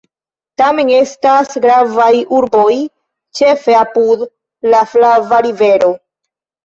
[0.59, 2.73] Tamen estas gravaj urboj,
[3.41, 4.25] ĉefe apud
[4.73, 5.93] la Flava Rivero.